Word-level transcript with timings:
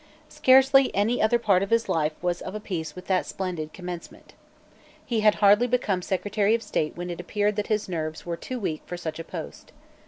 Scarcely 0.29 0.89
any 0.95 1.21
other 1.21 1.37
part 1.37 1.61
of 1.61 1.69
his 1.69 1.87
life 1.87 2.13
was 2.23 2.41
of 2.41 2.55
a 2.55 2.59
piece 2.59 2.95
with 2.95 3.05
that 3.05 3.23
splendid 3.23 3.71
commencement. 3.71 4.33
He 5.05 5.19
had 5.19 5.35
hardly 5.35 5.67
become 5.67 6.01
Secretary 6.01 6.55
of 6.55 6.63
State 6.63 6.97
when 6.97 7.11
it 7.11 7.19
appeared 7.21 7.55
that 7.57 7.67
his 7.67 7.87
nerves 7.87 8.25
were 8.25 8.35
too 8.35 8.57
weak 8.59 8.81
for 8.87 8.97
such 8.97 9.19
a 9.19 9.23
post. 9.23 9.71